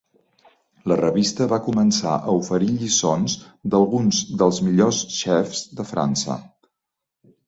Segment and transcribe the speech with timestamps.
[0.91, 3.35] La revista va començar a oferir lliçons
[3.73, 6.39] d'alguns dels millors xefs de França.